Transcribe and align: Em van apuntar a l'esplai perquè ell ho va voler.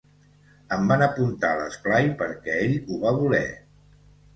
Em 0.77 0.87
van 0.93 1.03
apuntar 1.09 1.53
a 1.57 1.61
l'esplai 1.61 2.11
perquè 2.25 2.59
ell 2.67 2.77
ho 2.83 3.03
va 3.07 3.17
voler. 3.23 3.49